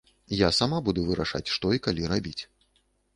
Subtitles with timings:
[0.37, 2.41] Я сама буду вырашаць, што і калі рабіць.